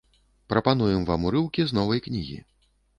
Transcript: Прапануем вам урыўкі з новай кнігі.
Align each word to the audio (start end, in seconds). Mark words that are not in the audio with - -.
Прапануем 0.53 1.05
вам 1.11 1.21
урыўкі 1.31 1.61
з 1.69 1.81
новай 1.83 2.05
кнігі. 2.11 2.45